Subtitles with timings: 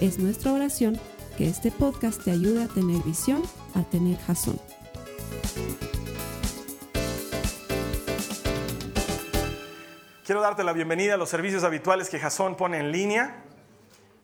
[0.00, 1.00] Es nuestra oración
[1.38, 3.42] que este podcast te ayude a tener visión,
[3.74, 4.60] a tener jazón.
[10.26, 13.36] Quiero darte la bienvenida a los servicios habituales que Jason pone en línea.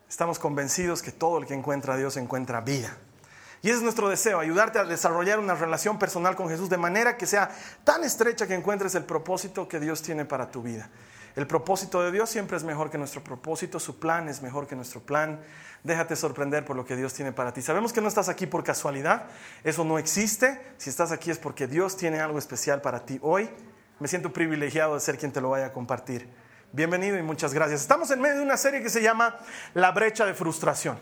[0.07, 2.95] Estamos convencidos que todo el que encuentra a Dios encuentra vida.
[3.63, 7.17] Y ese es nuestro deseo, ayudarte a desarrollar una relación personal con Jesús de manera
[7.17, 7.49] que sea
[7.83, 10.91] tan estrecha que encuentres el propósito que Dios tiene para tu vida.
[11.35, 14.75] El propósito de Dios siempre es mejor que nuestro propósito, su plan es mejor que
[14.75, 15.39] nuestro plan.
[15.83, 17.61] Déjate sorprender por lo que Dios tiene para ti.
[17.61, 19.25] Sabemos que no estás aquí por casualidad,
[19.63, 20.61] eso no existe.
[20.77, 23.49] Si estás aquí es porque Dios tiene algo especial para ti hoy
[24.03, 26.27] me siento privilegiado de ser quien te lo vaya a compartir.
[26.73, 27.79] Bienvenido y muchas gracias.
[27.79, 29.37] Estamos en medio de una serie que se llama
[29.73, 30.97] La brecha de frustración.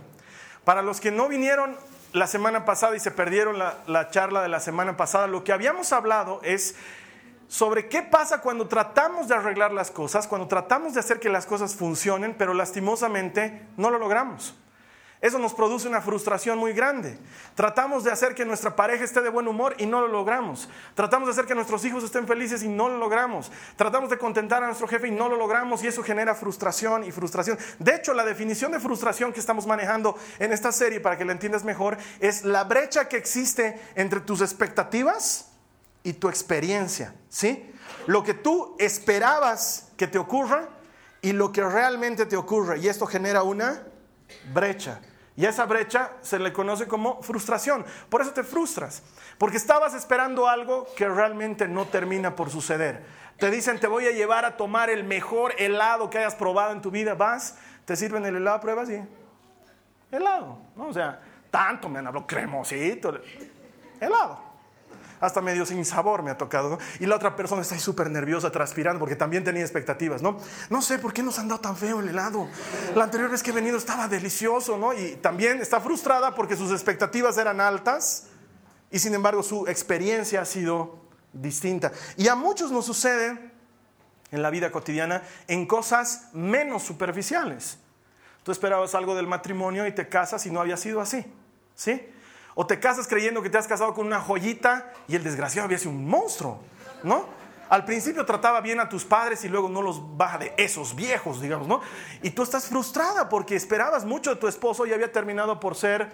[0.66, 1.75] Para los que no vinieron
[2.13, 5.51] la semana pasada y se perdieron la, la charla de la semana pasada, lo que
[5.51, 6.75] habíamos hablado es
[7.52, 11.45] sobre qué pasa cuando tratamos de arreglar las cosas, cuando tratamos de hacer que las
[11.45, 14.55] cosas funcionen, pero lastimosamente no lo logramos.
[15.19, 17.19] Eso nos produce una frustración muy grande.
[17.53, 20.69] Tratamos de hacer que nuestra pareja esté de buen humor y no lo logramos.
[20.95, 23.52] Tratamos de hacer que nuestros hijos estén felices y no lo logramos.
[23.75, 27.11] Tratamos de contentar a nuestro jefe y no lo logramos y eso genera frustración y
[27.11, 27.59] frustración.
[27.79, 31.33] De hecho, la definición de frustración que estamos manejando en esta serie, para que la
[31.33, 35.50] entiendas mejor, es la brecha que existe entre tus expectativas
[36.03, 37.13] y tu experiencia.
[37.30, 37.71] ¿Sí?
[38.07, 40.69] Lo que tú esperabas que te ocurra
[41.21, 42.80] y lo que realmente te ocurre.
[42.80, 43.83] Y esto genera una
[44.53, 45.02] brecha.
[45.35, 47.85] Y esa brecha se le conoce como frustración.
[48.09, 49.03] Por eso te frustras.
[49.38, 53.03] Porque estabas esperando algo que realmente no termina por suceder.
[53.38, 56.81] Te dicen, te voy a llevar a tomar el mejor helado que hayas probado en
[56.81, 57.16] tu vida.
[57.16, 59.01] Vas, te sirven el helado, pruebas y...
[60.12, 60.59] Helado.
[60.75, 60.88] ¿no?
[60.88, 63.19] O sea, tanto me han hablado, cremosito.
[64.00, 64.50] Helado
[65.21, 68.51] hasta medio sin sabor me ha tocado, Y la otra persona está ahí súper nerviosa,
[68.51, 70.37] transpirando, porque también tenía expectativas, ¿no?
[70.69, 72.47] No sé por qué nos han dado tan feo el helado.
[72.95, 74.93] La anterior vez que he venido estaba delicioso, ¿no?
[74.93, 78.27] Y también está frustrada porque sus expectativas eran altas
[78.89, 80.99] y sin embargo su experiencia ha sido
[81.31, 81.91] distinta.
[82.17, 83.51] Y a muchos nos sucede
[84.31, 87.77] en la vida cotidiana en cosas menos superficiales.
[88.43, 91.25] Tú esperabas algo del matrimonio y te casas y no había sido así,
[91.75, 92.01] ¿sí?
[92.56, 95.78] O te casas creyendo que te has casado con una joyita y el desgraciado había
[95.78, 96.59] sido un monstruo,
[97.03, 97.25] ¿no?
[97.69, 101.39] Al principio trataba bien a tus padres y luego no los baja de esos viejos,
[101.39, 101.79] digamos, ¿no?
[102.22, 106.12] Y tú estás frustrada porque esperabas mucho de tu esposo y había terminado por ser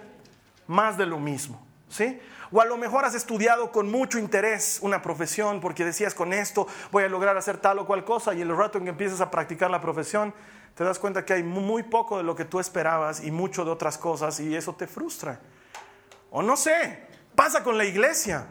[0.68, 2.20] más de lo mismo, ¿sí?
[2.52, 6.68] O a lo mejor has estudiado con mucho interés una profesión porque decías con esto
[6.92, 9.30] voy a lograr hacer tal o cual cosa y el rato en que empiezas a
[9.30, 10.32] practicar la profesión
[10.76, 13.72] te das cuenta que hay muy poco de lo que tú esperabas y mucho de
[13.72, 15.40] otras cosas y eso te frustra.
[16.30, 18.46] O no sé, pasa con la iglesia.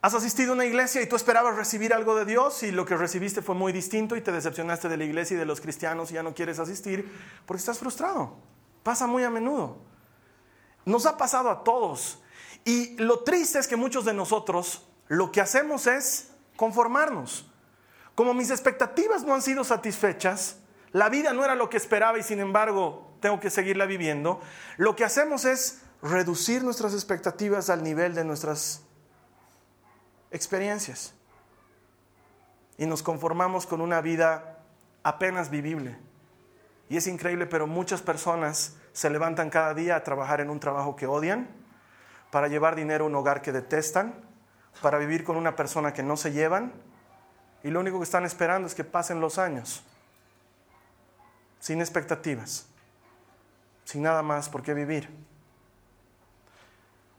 [0.00, 2.96] Has asistido a una iglesia y tú esperabas recibir algo de Dios y lo que
[2.96, 6.14] recibiste fue muy distinto y te decepcionaste de la iglesia y de los cristianos y
[6.14, 7.08] ya no quieres asistir
[7.46, 8.36] porque estás frustrado.
[8.82, 9.78] Pasa muy a menudo.
[10.84, 12.20] Nos ha pasado a todos.
[12.64, 17.48] Y lo triste es que muchos de nosotros lo que hacemos es conformarnos.
[18.14, 20.56] Como mis expectativas no han sido satisfechas,
[20.92, 24.40] la vida no era lo que esperaba y sin embargo tengo que seguirla viviendo,
[24.76, 28.82] lo que hacemos es reducir nuestras expectativas al nivel de nuestras
[30.30, 31.14] experiencias.
[32.76, 34.58] Y nos conformamos con una vida
[35.04, 35.96] apenas vivible.
[36.88, 40.96] Y es increíble, pero muchas personas se levantan cada día a trabajar en un trabajo
[40.96, 41.48] que odian,
[42.30, 44.14] para llevar dinero a un hogar que detestan,
[44.80, 46.72] para vivir con una persona que no se llevan,
[47.62, 49.84] y lo único que están esperando es que pasen los años,
[51.60, 52.66] sin expectativas,
[53.84, 55.08] sin nada más por qué vivir.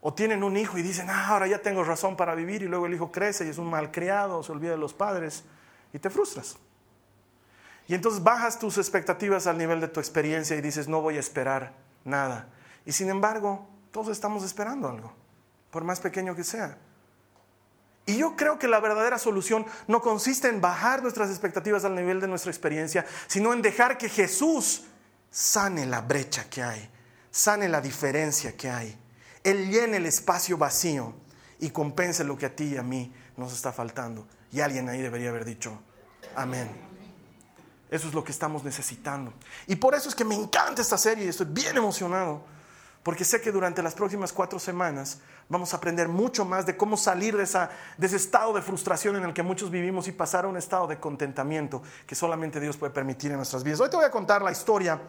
[0.06, 2.88] O tienen un hijo y dicen, ah, ahora ya tengo razón para vivir y luego
[2.88, 5.46] el hijo crece y es un malcriado, se olvida de los padres
[5.94, 6.58] y te frustras.
[7.88, 11.22] Y entonces bajas tus expectativas al nivel de tu experiencia y dices, no voy a
[11.22, 11.72] esperar
[12.04, 12.50] nada.
[12.86, 15.14] Y sin embargo, todos estamos esperando algo,
[15.72, 16.78] por más pequeño que sea.
[18.06, 22.20] Y yo creo que la verdadera solución no consiste en bajar nuestras expectativas al nivel
[22.20, 24.84] de nuestra experiencia, sino en dejar que Jesús
[25.32, 26.90] sane la brecha que hay,
[27.32, 29.00] sane la diferencia que hay.
[29.44, 31.14] Él llene el espacio vacío
[31.60, 34.28] y compense lo que a ti y a mí nos está faltando.
[34.52, 35.80] Y alguien ahí debería haber dicho,
[36.36, 36.70] amén.
[37.90, 39.34] Eso es lo que estamos necesitando.
[39.68, 42.44] Y por eso es que me encanta esta serie y estoy bien emocionado,
[43.04, 45.20] porque sé que durante las próximas cuatro semanas
[45.50, 49.24] vamos a aprender mucho más de cómo salir de, de ese estado de frustración en
[49.24, 52.94] el que muchos vivimos y pasar a un estado de contentamiento que solamente Dios puede
[52.94, 53.80] permitir en nuestras vidas.
[53.80, 55.00] Hoy te voy a contar la historia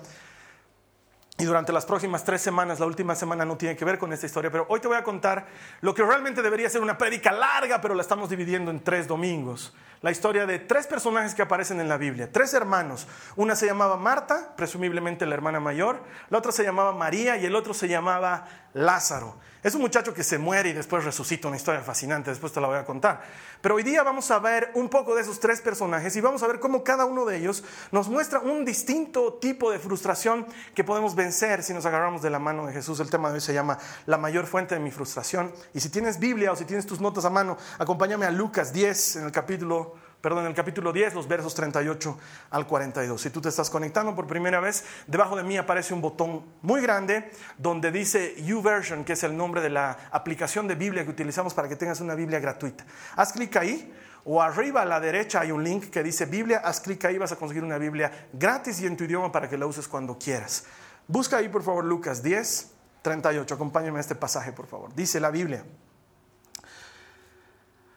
[1.37, 4.25] y durante las próximas tres semanas, la última semana no tiene que ver con esta
[4.25, 5.47] historia, pero hoy te voy a contar
[5.81, 9.75] lo que realmente debería ser una prédica larga, pero la estamos dividiendo en tres domingos.
[10.01, 13.09] La historia de tres personajes que aparecen en la Biblia, tres hermanos.
[13.35, 17.57] Una se llamaba Marta, presumiblemente la hermana mayor, la otra se llamaba María y el
[17.57, 19.37] otro se llamaba Lázaro.
[19.63, 22.67] Es un muchacho que se muere y después resucita, una historia fascinante, después te la
[22.67, 23.23] voy a contar.
[23.63, 26.47] Pero hoy día vamos a ver un poco de esos tres personajes y vamos a
[26.47, 31.15] ver cómo cada uno de ellos nos muestra un distinto tipo de frustración que podemos
[31.15, 33.01] vencer si nos agarramos de la mano de Jesús.
[33.01, 35.51] El tema de hoy se llama La mayor fuente de mi frustración.
[35.73, 39.17] Y si tienes Biblia o si tienes tus notas a mano, acompáñame a Lucas 10
[39.17, 39.95] en el capítulo
[40.25, 42.19] perdón, el capítulo 10, los versos 38
[42.49, 43.21] al 42.
[43.21, 46.81] Si tú te estás conectando por primera vez, debajo de mí aparece un botón muy
[46.81, 51.53] grande donde dice YouVersion, que es el nombre de la aplicación de Biblia que utilizamos
[51.53, 52.87] para que tengas una Biblia gratuita.
[53.17, 53.93] Haz clic ahí
[54.25, 57.33] o arriba a la derecha hay un link que dice Biblia, haz clic ahí, vas
[57.33, 60.65] a conseguir una Biblia gratis y en tu idioma para que la uses cuando quieras.
[61.07, 62.71] Busca ahí por favor Lucas 10,
[63.03, 64.95] 38, acompáñame a este pasaje por favor.
[64.95, 65.67] Dice la Biblia.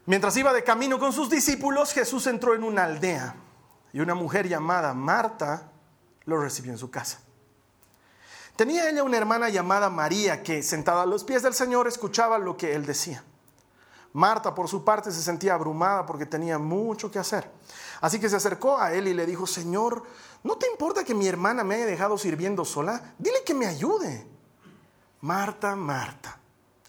[0.07, 3.35] Mientras iba de camino con sus discípulos, Jesús entró en una aldea
[3.91, 5.69] y una mujer llamada Marta
[6.23, 7.19] lo recibió en su casa.
[8.55, 12.55] Tenía ella una hermana llamada María que, sentada a los pies del Señor, escuchaba lo
[12.55, 13.21] que él decía.
[14.13, 17.51] Marta, por su parte, se sentía abrumada porque tenía mucho que hacer.
[17.99, 20.03] Así que se acercó a él y le dijo, Señor,
[20.41, 23.13] ¿no te importa que mi hermana me haya dejado sirviendo sola?
[23.19, 24.25] Dile que me ayude.
[25.19, 26.39] Marta, Marta,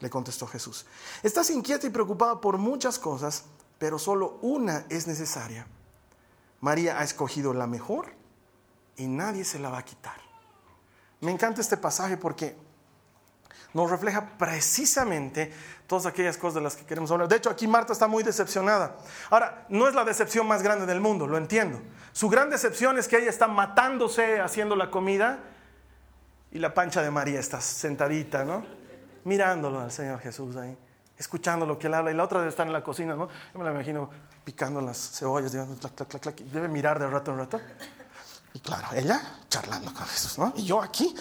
[0.00, 0.86] le contestó Jesús.
[1.22, 3.44] Estás inquieta y preocupada por muchas cosas,
[3.78, 5.66] pero solo una es necesaria.
[6.60, 8.12] María ha escogido la mejor
[8.96, 10.20] y nadie se la va a quitar.
[11.20, 12.56] Me encanta este pasaje porque
[13.74, 15.52] nos refleja precisamente
[15.86, 17.28] todas aquellas cosas de las que queremos hablar.
[17.28, 18.96] De hecho, aquí Marta está muy decepcionada.
[19.30, 21.80] Ahora, no es la decepción más grande del mundo, lo entiendo.
[22.12, 25.40] Su gran decepción es que ella está matándose haciendo la comida
[26.50, 28.77] y la pancha de María está sentadita, ¿no?
[29.28, 30.76] Mirándolo al Señor Jesús ahí,
[31.16, 32.10] escuchando lo que él habla.
[32.10, 33.28] Y la otra debe estar en la cocina, ¿no?
[33.28, 34.10] Yo me la imagino
[34.42, 35.78] picando las cebollas, digamos,
[36.50, 37.60] debe mirar de rato en rato.
[38.54, 40.54] Y claro, ella charlando con Jesús, ¿no?
[40.56, 41.14] Y yo aquí,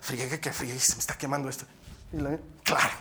[0.00, 1.64] friegue que friegue, se me está quemando esto.
[2.12, 2.18] Y
[2.64, 2.94] claro.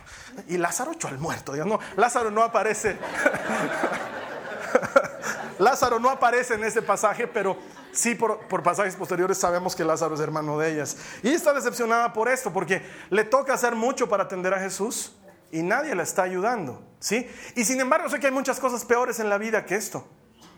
[0.47, 2.97] Y Lázaro echó al muerto, digamos, no, Lázaro no aparece.
[5.59, 7.57] Lázaro no aparece en ese pasaje, pero
[7.93, 10.97] sí por, pasajes posteriores sabemos que Lázaro es hermano de ellas.
[11.23, 15.15] Y está decepcionada por esto, porque le toca hacer mucho para atender a Jesús
[15.51, 16.81] y nadie la está ayudando.
[16.99, 17.29] ¿sí?
[17.55, 20.07] Y sin embargo sé que hay muchas cosas peores en la vida que esto.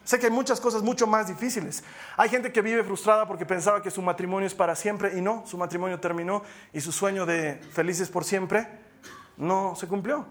[0.04, 1.84] Sé que hay muchas cosas mucho más difíciles.
[2.18, 5.44] Hay gente que vive frustrada porque pensaba que su matrimonio es para siempre y no,
[5.48, 6.44] su matrimonio terminó
[6.74, 8.68] y su sueño de felices por siempre
[9.38, 10.26] no se cumplió.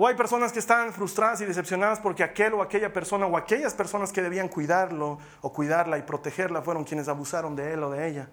[0.00, 3.74] O hay personas que están frustradas y decepcionadas porque aquel o aquella persona o aquellas
[3.74, 8.06] personas que debían cuidarlo o cuidarla y protegerla fueron quienes abusaron de él o de
[8.06, 8.28] ella.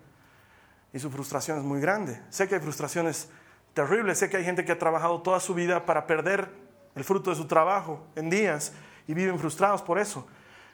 [0.94, 2.22] Y su frustración es muy grande.
[2.30, 3.30] Sé que hay frustraciones
[3.74, 6.52] terribles, sé que hay gente que ha trabajado toda su vida para perder
[6.94, 8.72] el fruto de su trabajo en días
[9.08, 10.28] y viven frustrados por eso.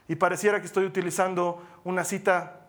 [0.09, 2.59] Y pareciera que estoy utilizando una cita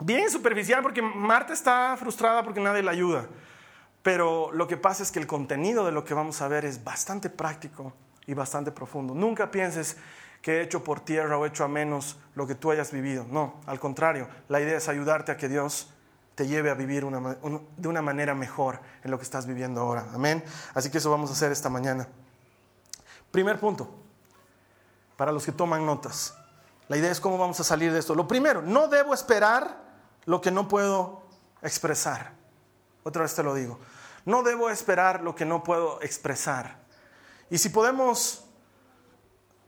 [0.00, 3.26] bien superficial porque Marta está frustrada porque nadie la ayuda.
[4.04, 6.84] Pero lo que pasa es que el contenido de lo que vamos a ver es
[6.84, 7.94] bastante práctico
[8.26, 9.14] y bastante profundo.
[9.14, 9.96] Nunca pienses
[10.42, 13.24] que he hecho por tierra o hecho a menos lo que tú hayas vivido.
[13.30, 15.88] No, al contrario, la idea es ayudarte a que Dios
[16.34, 20.06] te lleve a vivir de una manera mejor en lo que estás viviendo ahora.
[20.12, 20.44] Amén.
[20.74, 22.06] Así que eso vamos a hacer esta mañana.
[23.30, 23.88] Primer punto,
[25.16, 26.36] para los que toman notas.
[26.88, 28.14] La idea es cómo vamos a salir de esto.
[28.14, 29.78] Lo primero, no debo esperar
[30.26, 31.22] lo que no puedo
[31.62, 32.43] expresar.
[33.04, 33.78] Otra vez te lo digo.
[34.24, 36.78] No debo esperar lo que no puedo expresar.
[37.50, 38.46] Y si podemos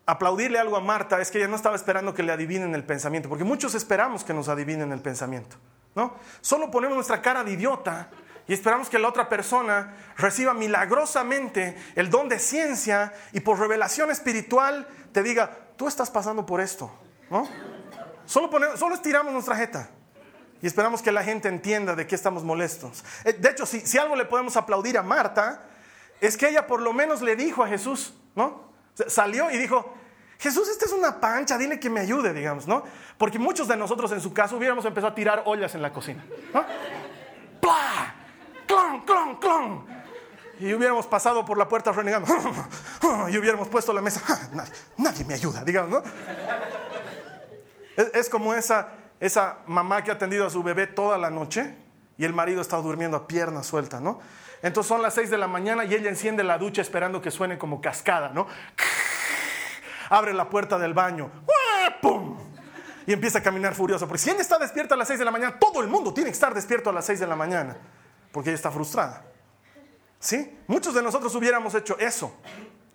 [0.07, 3.29] aplaudirle algo a Marta, es que ella no estaba esperando que le adivinen el pensamiento,
[3.29, 5.57] porque muchos esperamos que nos adivinen el pensamiento.
[5.95, 6.15] ¿no?
[6.41, 8.09] Solo ponemos nuestra cara de idiota
[8.49, 14.11] y esperamos que la otra persona reciba milagrosamente el don de ciencia y por revelación
[14.11, 16.91] espiritual te diga, tú estás pasando por esto.
[17.29, 17.47] ¿no?
[18.25, 19.91] Solo, solo estiramos nuestra jeta
[20.63, 23.05] y esperamos que la gente entienda de qué estamos molestos.
[23.25, 25.63] Eh, de hecho, si, si, algo le podemos aplaudir a Marta,
[26.21, 28.67] es que ella por lo menos le dijo a Jesús, ¿no?
[29.07, 29.95] Salió y dijo,
[30.39, 32.83] Jesús, esta es una pancha, dile que me ayude, digamos, ¿no?
[33.19, 36.25] Porque muchos de nosotros en su caso hubiéramos empezado a tirar ollas en la cocina,
[36.53, 36.65] ¿no?
[37.61, 38.15] ¡Plah!
[38.67, 39.87] ¡Clon, clon, clon!
[40.59, 42.29] Y hubiéramos pasado por la puerta renegando,
[43.29, 44.23] y hubiéramos puesto la mesa,
[44.53, 46.03] nadie, nadie me ayuda, digamos, ¿no?
[48.13, 48.89] Es como esa
[49.21, 51.75] esa mamá que ha atendido a su bebé toda la noche
[52.19, 54.21] y el marido está durmiendo a pierna suelta, ¿no?
[54.63, 57.59] Entonces son las 6 de la mañana y ella enciende la ducha esperando que suene
[57.59, 58.47] como cascada, ¿no?
[60.09, 61.31] Abre la puerta del baño,
[62.01, 62.37] ¡pum!
[63.07, 64.09] Y empieza a caminar furioso.
[64.09, 66.31] Porque si ella está despierta a las 6 de la mañana, todo el mundo tiene
[66.31, 67.77] que estar despierto a las 6 de la mañana,
[68.33, 69.25] porque ella está frustrada.
[70.19, 70.59] ¿Sí?
[70.67, 72.35] Muchos de nosotros hubiéramos hecho eso.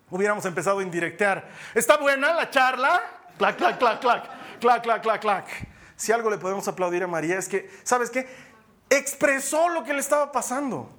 [0.10, 1.48] Hubiéramos empezado a indirectear.
[1.74, 3.01] ¿Está buena la charla?
[3.38, 4.60] Clac, clac, clac, clac.
[4.60, 5.71] Clac, clac, clac, clac.
[6.01, 8.27] Si algo le podemos aplaudir a María es que, ¿sabes qué?
[8.89, 10.89] Expresó lo que le estaba pasando.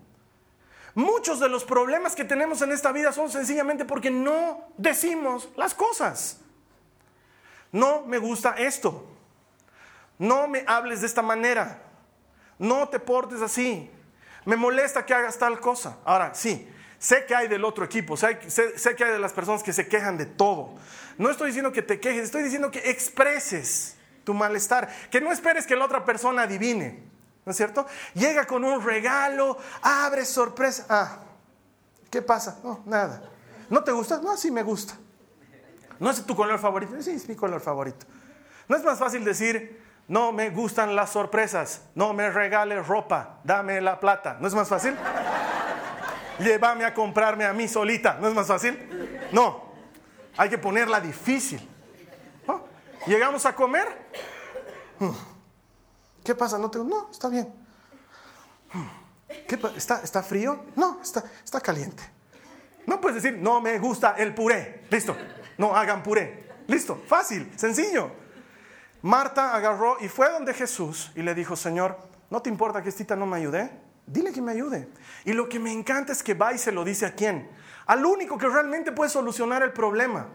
[0.94, 5.74] Muchos de los problemas que tenemos en esta vida son sencillamente porque no decimos las
[5.74, 6.38] cosas.
[7.72, 9.04] No me gusta esto.
[10.20, 11.82] No me hables de esta manera.
[12.56, 13.90] No te portes así.
[14.44, 15.98] Me molesta que hagas tal cosa.
[16.04, 19.72] Ahora, sí, sé que hay del otro equipo, sé, que hay de las personas que
[19.72, 20.78] se quejan de todo.
[21.18, 25.66] No estoy diciendo que te quejes, estoy diciendo que expreses tu malestar, que no esperes
[25.66, 27.04] que la otra persona adivine.
[27.44, 27.86] ¿No es cierto?
[28.14, 30.86] Llega con un regalo, abre sorpresa.
[30.88, 31.18] Ah,
[32.10, 32.58] ¿qué pasa?
[32.62, 33.22] No, nada.
[33.68, 34.20] ¿No te gusta?
[34.22, 34.94] No, sí me gusta.
[35.98, 37.00] ¿No es tu color favorito?
[37.00, 38.06] Sí, es mi color favorito.
[38.68, 43.80] ¿No es más fácil decir, no me gustan las sorpresas, no me regales ropa, dame
[43.80, 44.36] la plata?
[44.40, 44.96] ¿No es más fácil?
[46.38, 48.18] Llévame a comprarme a mí solita.
[48.20, 48.78] ¿No es más fácil?
[49.32, 49.72] No.
[50.36, 51.68] Hay que ponerla difícil.
[53.06, 53.86] Llegamos a comer.
[56.24, 56.58] ¿Qué pasa?
[56.58, 56.84] No, tengo...
[56.84, 57.52] no está bien.
[59.48, 60.64] ¿Qué ¿Está, ¿Está frío?
[60.76, 62.02] No, está, está caliente.
[62.86, 64.84] No puedes decir, no me gusta el puré.
[64.90, 65.16] Listo.
[65.58, 66.48] No hagan puré.
[66.66, 67.00] Listo.
[67.06, 68.10] Fácil, sencillo.
[69.02, 71.98] Marta agarró y fue donde Jesús y le dijo, Señor,
[72.30, 73.70] ¿no te importa que esta no me ayude?
[74.06, 74.88] Dile que me ayude.
[75.24, 77.48] Y lo que me encanta es que va y se lo dice a quién.
[77.86, 80.28] Al único que realmente puede solucionar el problema.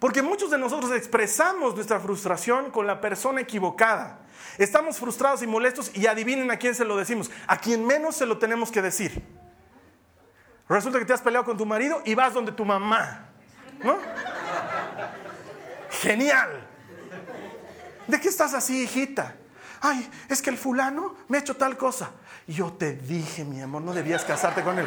[0.00, 4.20] Porque muchos de nosotros expresamos nuestra frustración con la persona equivocada.
[4.56, 7.30] Estamos frustrados y molestos y adivinen a quién se lo decimos.
[7.46, 9.22] A quien menos se lo tenemos que decir.
[10.68, 13.26] Resulta que te has peleado con tu marido y vas donde tu mamá.
[13.84, 13.98] ¿No?
[15.90, 16.66] Genial.
[18.06, 19.36] ¿De qué estás así, hijita?
[19.82, 22.10] Ay, es que el fulano me ha hecho tal cosa.
[22.50, 24.86] Yo te dije, mi amor, no debías casarte con él.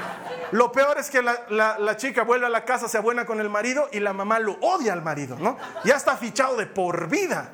[0.51, 3.87] Lo peor es que la, chica vuelve a la casa, se abuena con el marido
[3.93, 5.57] y la mamá lo odia al marido, ¿no?
[5.85, 7.51] Ya está fichado de por vida.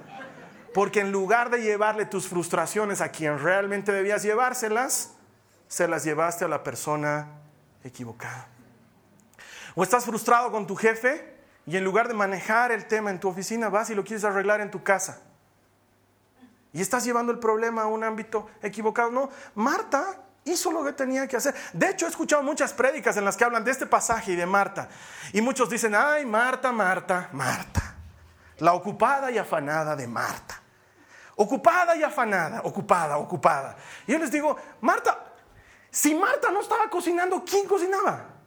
[0.73, 5.11] Porque en lugar de llevarle tus frustraciones a quien realmente debías llevárselas,
[5.67, 7.27] se las llevaste a la persona
[7.83, 8.47] equivocada.
[9.75, 11.35] O estás frustrado con tu jefe
[11.67, 14.59] y en lugar de manejar el tema en tu oficina, vas y lo quieres arreglar
[14.59, 15.21] en tu casa.
[16.73, 19.11] Y estás llevando el problema a un ámbito equivocado.
[19.11, 21.55] No, Marta hizo lo que tenía que hacer.
[21.73, 24.45] De hecho, he escuchado muchas prédicas en las que hablan de este pasaje y de
[24.45, 24.89] Marta.
[25.33, 27.95] Y muchos dicen, ay, Marta, Marta, Marta.
[28.59, 30.61] La ocupada y afanada de Marta.
[31.35, 33.77] Ocupada y afanada, ocupada, ocupada.
[34.05, 35.17] Y yo les digo, Marta,
[35.89, 38.38] si Marta no estaba cocinando, ¿quién cocinaba?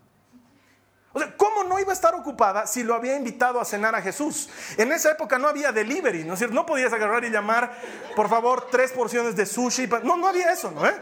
[1.12, 4.00] O sea, ¿cómo no iba a estar ocupada si lo había invitado a cenar a
[4.00, 4.49] Jesús?
[4.78, 6.54] En esa época no había delivery, ¿no es cierto?
[6.54, 7.73] No podías agarrar y llamar,
[8.16, 9.88] por favor, tres porciones de sushi.
[10.04, 10.87] No, no había eso, ¿no?
[10.87, 10.95] ¿Eh?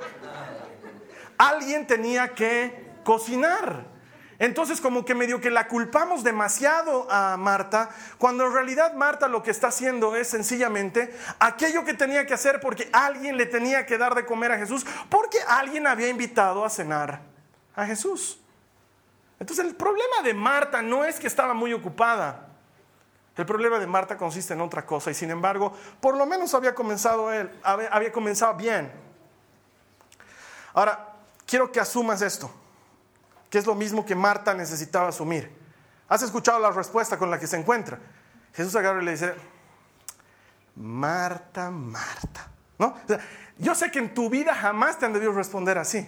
[1.38, 3.86] Alguien tenía que cocinar.
[4.40, 9.42] Entonces como que medio que la culpamos demasiado a Marta, cuando en realidad Marta lo
[9.42, 13.98] que está haciendo es sencillamente aquello que tenía que hacer porque alguien le tenía que
[13.98, 17.20] dar de comer a Jesús, porque alguien había invitado a cenar
[17.76, 18.39] a Jesús.
[19.40, 22.46] Entonces el problema de Marta no es que estaba muy ocupada.
[23.36, 26.74] El problema de Marta consiste en otra cosa y sin embargo, por lo menos había
[26.74, 28.92] comenzado él, había comenzado bien.
[30.74, 31.14] Ahora,
[31.46, 32.50] quiero que asumas esto,
[33.48, 35.50] que es lo mismo que Marta necesitaba asumir.
[36.06, 37.98] ¿Has escuchado la respuesta con la que se encuentra?
[38.52, 39.34] Jesús agarra y le dice,
[40.76, 42.48] Marta, Marta.
[42.78, 42.94] ¿No?
[43.58, 46.06] yo sé que en tu vida jamás te han debido responder así.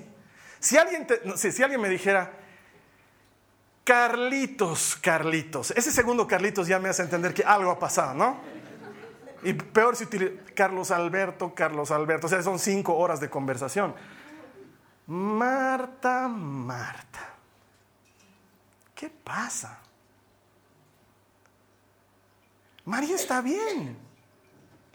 [0.59, 2.42] Si alguien, si alguien me dijera,
[3.85, 5.73] Carlitos, Carlitos.
[5.73, 8.37] Ese segundo Carlitos ya me hace entender que algo ha pasado, ¿no?
[9.43, 12.27] Y peor si utiliza Carlos Alberto, Carlos Alberto.
[12.27, 13.95] O sea, son cinco horas de conversación.
[15.07, 17.35] Marta, Marta.
[18.95, 19.81] ¿Qué pasa?
[22.85, 23.97] María está bien.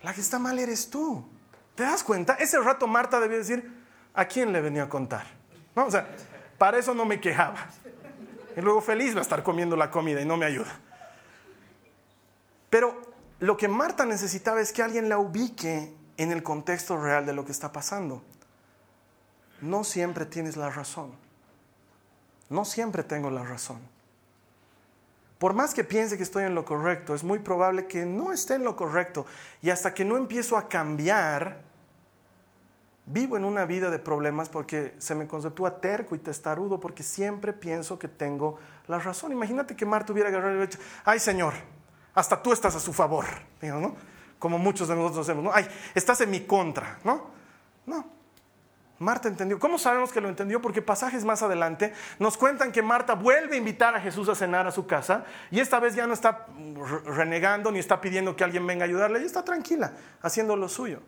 [0.01, 1.27] La que está mal eres tú.
[1.75, 2.35] ¿Te das cuenta?
[2.35, 3.69] Ese rato Marta debía decir,
[4.13, 5.27] ¿a quién le venía a contar?
[5.75, 5.85] ¿No?
[5.85, 6.07] O sea,
[6.57, 7.67] para eso no me quejaba.
[8.57, 10.79] Y luego feliz va a estar comiendo la comida y no me ayuda.
[12.71, 12.99] Pero
[13.39, 17.45] lo que Marta necesitaba es que alguien la ubique en el contexto real de lo
[17.45, 18.23] que está pasando.
[19.61, 21.11] No siempre tienes la razón.
[22.49, 23.79] No siempre tengo la razón.
[25.37, 28.55] por más que piense que estoy en lo correcto, es muy probable que no esté
[28.55, 29.27] en lo correcto.
[29.61, 31.61] Y hasta que no empiezo a cambiar,
[33.07, 37.53] vivo en una vida de problemas porque se me conceptúa terco y testarudo porque siempre
[37.53, 39.31] pienso que tengo la razón.
[39.31, 41.53] Imagínate que Marta hubiera agarrado y dicho, ay Señor,
[42.13, 43.25] hasta tú estás a su favor,
[43.61, 43.95] ¿no?
[44.37, 45.51] Como muchos de nosotros hacemos, ¿no?
[45.53, 47.27] Ay, estás en mi contra, ¿no?
[47.85, 48.05] No,
[48.99, 49.59] Marta entendió.
[49.59, 50.61] ¿Cómo sabemos que lo entendió?
[50.61, 54.67] Porque pasajes más adelante nos cuentan que Marta vuelve a invitar a Jesús a cenar
[54.67, 56.47] a su casa y esta vez ya no está
[57.05, 61.01] renegando ni está pidiendo que alguien venga a ayudarle, ella está tranquila, haciendo lo suyo.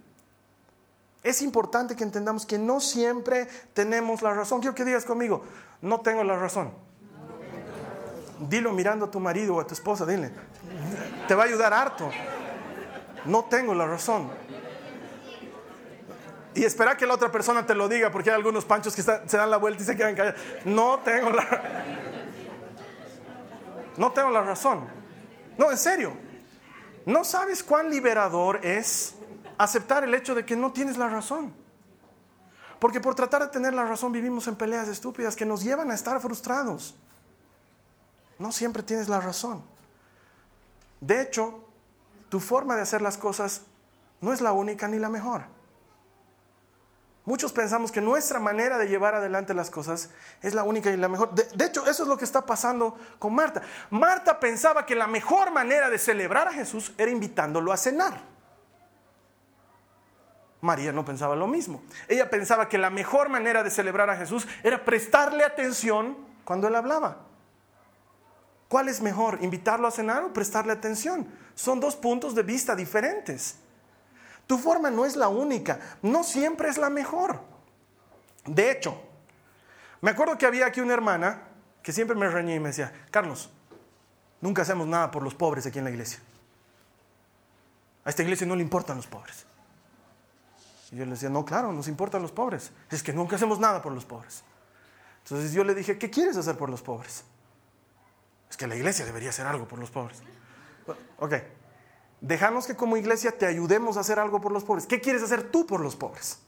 [1.23, 4.61] Es importante que entendamos que no siempre tenemos la razón.
[4.61, 5.43] Quiero que digas conmigo,
[5.81, 6.71] no tengo la razón.
[8.39, 10.31] Dilo mirando a tu marido o a tu esposa, dile.
[11.27, 12.09] Te va a ayudar harto.
[13.25, 14.29] No tengo la razón
[16.59, 19.37] y espera que la otra persona te lo diga, porque hay algunos panchos que se
[19.37, 20.41] dan la vuelta y se quedan callados.
[20.65, 21.61] No tengo la,
[23.97, 24.85] no tengo la razón.
[25.57, 26.13] No, en serio.
[27.05, 29.15] No sabes cuán liberador es
[29.59, 31.53] aceptar el hecho de que no tienes la razón.
[32.79, 35.93] Porque por tratar de tener la razón vivimos en peleas estúpidas que nos llevan a
[35.93, 36.95] estar frustrados.
[38.39, 39.61] No siempre tienes la razón.
[41.01, 41.65] De hecho,
[42.29, 43.63] tu forma de hacer las cosas
[44.21, 45.43] no es la única ni la mejor.
[47.25, 50.09] Muchos pensamos que nuestra manera de llevar adelante las cosas
[50.41, 51.35] es la única y la mejor.
[51.35, 53.61] De, hecho, eso es lo que está pasando con Marta.
[53.89, 58.38] Marta pensaba que la mejor manera de celebrar a Jesús era invitándolo a cenar.
[60.61, 61.81] María no pensaba lo mismo.
[62.07, 66.75] Ella pensaba que la mejor manera de celebrar a Jesús era prestarle atención cuando él
[66.75, 67.17] hablaba.
[68.67, 71.27] ¿Cuál es mejor, invitarlo a cenar o prestarle atención?
[71.55, 73.55] Son dos puntos de vista diferentes.
[74.45, 77.39] Tu forma no es la única, no siempre es la mejor.
[78.45, 79.01] De hecho,
[80.01, 81.43] me acuerdo que había aquí una hermana
[81.81, 83.49] que siempre me reñía y me decía, Carlos,
[84.41, 86.19] nunca hacemos nada por los pobres aquí en la iglesia.
[88.05, 89.45] A esta iglesia no le importan los pobres.
[90.91, 92.71] Y yo le decía, no, claro, nos importan los pobres.
[92.89, 94.43] Es que nunca hacemos nada por los pobres.
[95.23, 97.23] Entonces yo le dije, ¿qué quieres hacer por los pobres?
[98.49, 100.21] Es que la iglesia debería hacer algo por los pobres.
[101.19, 101.35] Ok,
[102.21, 104.85] Déjanos que como iglesia te ayudemos a hacer algo por los pobres.
[104.85, 106.39] ¿Qué quieres hacer tú por los pobres?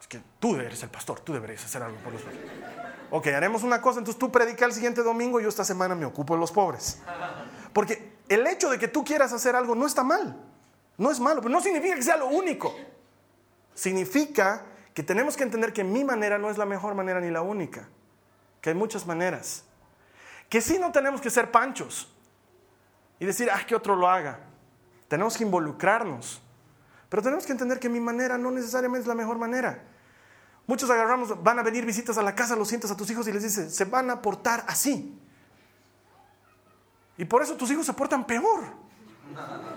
[0.00, 2.38] Es que tú eres el pastor, tú deberías hacer algo por los pobres.
[3.10, 6.04] Ok, haremos una cosa, entonces tú predica el siguiente domingo y yo esta semana me
[6.04, 7.00] ocupo de los pobres.
[7.72, 10.36] Porque el hecho de que tú quieras hacer algo no está mal,
[11.00, 12.74] no es malo, pero no significa que sea lo único.
[13.74, 17.40] Significa que tenemos que entender que mi manera no es la mejor manera ni la
[17.40, 17.88] única,
[18.60, 19.64] que hay muchas maneras.
[20.50, 22.12] Que sí no tenemos que ser panchos,
[23.18, 24.40] y decir, ah, que otro lo haga.
[25.08, 26.42] Tenemos que involucrarnos.
[27.08, 29.82] Pero tenemos que entender que mi manera no necesariamente es la mejor manera.
[30.66, 33.32] Muchos agarramos, van a venir visitas a la casa, los sientas a tus hijos y
[33.32, 35.18] les dices, se van a portar así.
[37.16, 38.64] Y por eso tus hijos se portan peor.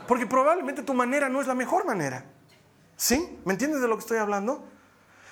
[0.07, 2.25] Porque probablemente tu manera no es la mejor manera.
[2.95, 3.39] ¿Sí?
[3.45, 4.67] ¿Me entiendes de lo que estoy hablando?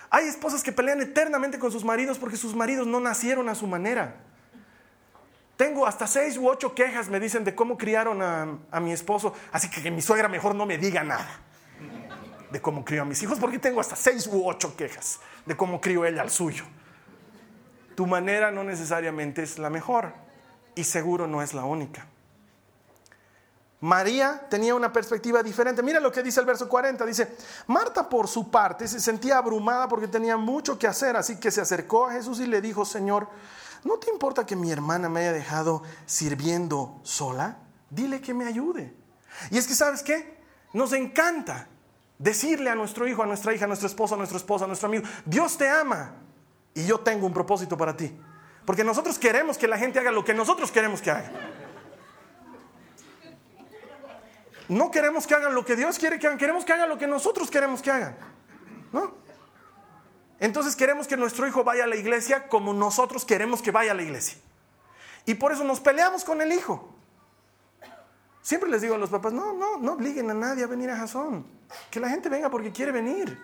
[0.09, 3.67] Hay esposas que pelean eternamente con sus maridos porque sus maridos no nacieron a su
[3.67, 4.15] manera.
[5.55, 9.33] Tengo hasta seis u ocho quejas, me dicen, de cómo criaron a, mi esposo.
[9.51, 11.39] Así que que mi suegra mejor no me diga nada
[12.51, 15.79] de cómo crió a mis hijos, porque tengo hasta seis u ocho quejas de cómo
[15.79, 16.65] crió ella al suyo.
[17.95, 20.13] Tu manera no necesariamente es la mejor
[20.75, 22.07] y seguro no es la única.
[23.81, 25.81] María tenía una perspectiva diferente.
[25.81, 27.03] Mira lo que dice el verso 40.
[27.05, 27.35] Dice,
[27.67, 31.61] Marta por su parte se sentía abrumada porque tenía mucho que hacer, así que se
[31.61, 33.27] acercó a Jesús y le dijo, Señor,
[33.83, 37.57] ¿no te importa que mi hermana me haya dejado sirviendo sola?
[37.89, 38.95] Dile que me ayude.
[39.49, 40.39] Y es que, ¿sabes qué?
[40.73, 41.67] Nos encanta
[42.19, 44.89] decirle a nuestro hijo, a nuestra hija, a nuestro esposo, a nuestra esposa, a nuestro
[44.89, 46.13] amigo, Dios te ama
[46.75, 48.15] y yo tengo un propósito para ti.
[48.63, 51.31] Porque nosotros queremos que la gente haga lo que nosotros queremos que haga.
[54.71, 57.05] No queremos que hagan lo que Dios quiere que hagan, queremos que hagan lo que
[57.05, 58.15] nosotros queremos que hagan.
[58.93, 59.13] ¿No?
[60.39, 63.95] Entonces queremos que nuestro hijo vaya a la iglesia como nosotros queremos que vaya a
[63.95, 64.37] la iglesia.
[65.25, 66.95] Y por eso nos peleamos con el hijo.
[68.41, 70.95] Siempre les digo a los papás, no, no, no obliguen a nadie a venir a
[70.95, 71.45] Jasón.
[71.89, 73.37] Que la gente venga porque quiere venir.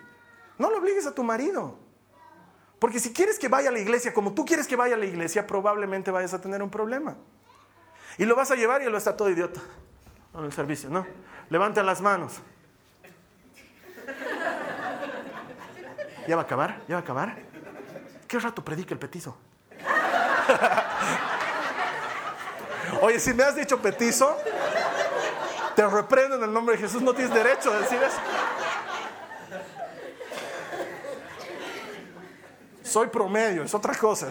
[0.58, 1.78] No lo obligues a tu marido.
[2.80, 5.06] Porque si quieres que vaya a la iglesia como tú quieres que vaya a la
[5.06, 7.18] iglesia, probablemente vayas a tener un problema.
[8.18, 9.60] Y lo vas a llevar y lo está todo idiota
[10.34, 11.06] en el servicio, ¿no?
[11.50, 12.34] Levanta las manos.
[16.28, 16.82] ¿Ya va a acabar?
[16.88, 17.38] ¿Ya va a acabar?
[18.28, 19.38] ¿Qué rato predica el petizo?
[23.02, 24.38] Oye, si me has dicho petizo,
[25.76, 28.18] te reprendo en el nombre de Jesús, no tienes derecho a decir eso.
[32.84, 34.28] Soy promedio, es otra cosa.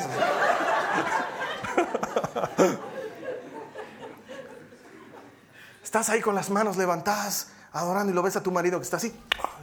[5.86, 8.96] Estás ahí con las manos levantadas, adorando y lo ves a tu marido que está
[8.96, 9.14] así,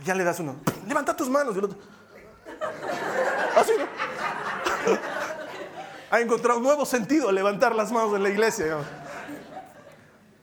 [0.05, 0.55] ya le das uno,
[0.87, 1.53] levanta tus manos.
[1.53, 1.77] Y el otro,
[3.57, 3.85] así, ¿no?
[6.09, 8.77] Ha encontrado un nuevo sentido levantar las manos en la iglesia.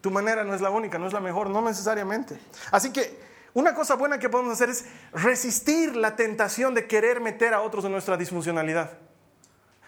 [0.02, 2.38] Tu manera no es la única, no es la mejor, no necesariamente.
[2.70, 3.18] Así que
[3.54, 7.86] una cosa buena que podemos hacer es resistir la tentación de querer meter a otros
[7.86, 8.90] en nuestra disfuncionalidad.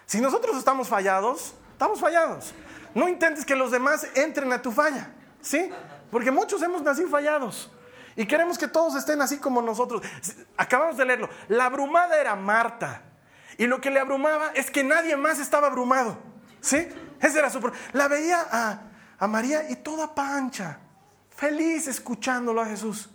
[0.07, 2.51] Si nosotros estamos fallados, estamos fallados.
[2.95, 5.11] No intentes que los demás entren a tu falla,
[5.43, 5.69] ¿sí?
[6.09, 7.69] Porque muchos hemos nacido fallados
[8.15, 10.01] y queremos que todos estén así como nosotros.
[10.57, 11.29] Acabamos de leerlo.
[11.47, 13.03] La abrumada era Marta.
[13.57, 16.17] Y lo que le abrumaba es que nadie más estaba abrumado.
[16.61, 16.87] ¿Sí?
[17.19, 18.81] Ese era su La veía a,
[19.19, 20.79] a María y toda pancha,
[21.29, 23.09] feliz escuchándolo a Jesús.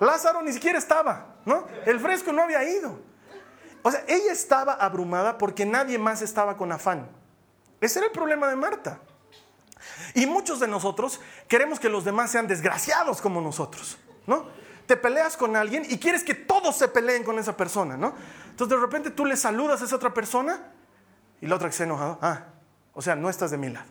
[0.00, 1.66] Lázaro ni siquiera estaba, ¿no?
[1.84, 2.98] El fresco no había ido.
[3.82, 7.08] O sea, ella estaba abrumada porque nadie más estaba con afán.
[7.80, 9.00] Ese era el problema de Marta.
[10.14, 14.46] Y muchos de nosotros queremos que los demás sean desgraciados como nosotros, ¿no?
[14.86, 18.14] Te peleas con alguien y quieres que todos se peleen con esa persona, ¿no?
[18.50, 20.72] Entonces de repente tú le saludas a esa otra persona
[21.40, 22.46] y la otra que se ha enojado, ah,
[22.92, 23.86] o sea, no estás de mi lado.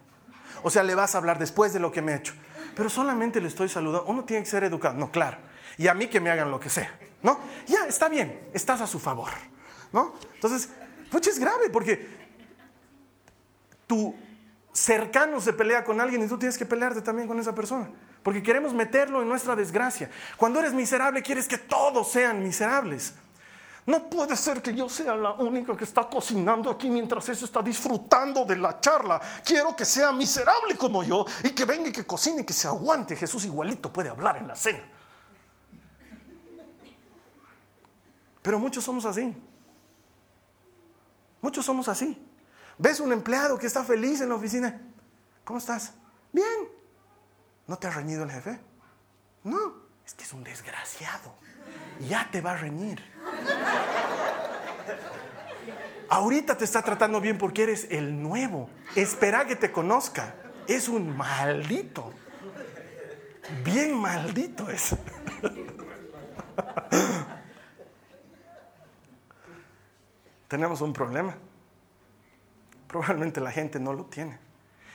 [0.61, 2.33] O sea, le vas a hablar después de lo que me he hecho.
[2.75, 4.05] Pero solamente le estoy saludando.
[4.07, 4.95] Uno tiene que ser educado.
[4.95, 5.37] No, claro.
[5.77, 6.97] Y a mí que me hagan lo que sea.
[7.23, 7.39] ¿No?
[7.67, 8.49] Ya, está bien.
[8.53, 9.29] Estás a su favor.
[9.91, 10.13] ¿No?
[10.35, 10.69] Entonces,
[11.09, 12.07] pues es grave porque
[13.87, 14.15] tu
[14.71, 17.89] cercano se pelea con alguien y tú tienes que pelearte también con esa persona.
[18.23, 20.09] Porque queremos meterlo en nuestra desgracia.
[20.37, 23.13] Cuando eres miserable, quieres que todos sean miserables.
[23.85, 27.61] No puede ser que yo sea la única que está cocinando aquí mientras eso está
[27.61, 29.19] disfrutando de la charla.
[29.43, 32.67] Quiero que sea miserable como yo y que venga y que cocine y que se
[32.67, 33.15] aguante.
[33.15, 34.83] Jesús igualito puede hablar en la cena.
[38.43, 39.35] Pero muchos somos así.
[41.41, 42.28] Muchos somos así.
[42.79, 44.81] ¿Ves un empleado que está feliz en la oficina?
[45.43, 45.93] ¿Cómo estás?
[46.31, 46.69] Bien.
[47.67, 48.57] ¿No te ha reñido el jefe?
[49.43, 49.73] No,
[50.05, 51.35] es que es un desgraciado.
[52.07, 53.03] Ya te va a reñir.
[56.07, 58.69] Ahorita te está tratando bien porque eres el nuevo.
[58.95, 60.35] Espera que te conozca.
[60.65, 62.13] Es un maldito.
[63.65, 64.95] Bien maldito es.
[70.47, 71.35] Tenemos un problema.
[72.89, 74.39] Probablemente la gente no lo tiene.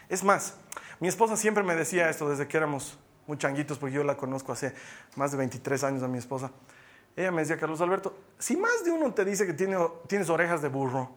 [0.09, 0.57] Es más,
[0.99, 4.53] mi esposa siempre me decía esto desde que éramos muy changuitos, porque yo la conozco
[4.53, 4.75] hace
[5.15, 6.51] más de 23 años a mi esposa.
[7.17, 9.79] Ella me decía, Carlos Alberto, si más de uno te dice que tiene,
[10.09, 11.09] tienes orejas de burro,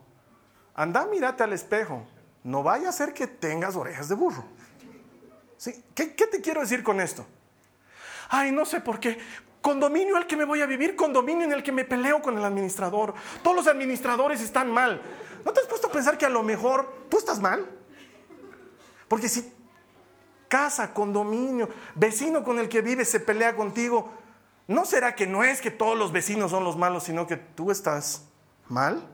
[0.75, 2.07] anda, mírate al espejo.
[2.43, 4.45] No vaya a ser que tengas orejas de burro.
[5.95, 7.25] ¿Qué, ¿Qué te quiero decir con esto?
[8.29, 9.17] Ay, no sé por qué.
[9.67, 12.45] Condominio al que me voy a vivir, condominio en el que me peleo con el
[12.45, 13.13] administrador.
[13.43, 15.01] Todos los administradores están mal.
[15.43, 17.65] ¿No te has puesto a pensar que a lo mejor tú estás mal?
[19.09, 19.51] Porque si
[20.47, 24.09] casa, condominio, vecino con el que vives se pelea contigo,
[24.69, 27.69] ¿No será que no es que todos los vecinos son los malos, sino que tú
[27.69, 28.23] estás
[28.69, 29.05] mal?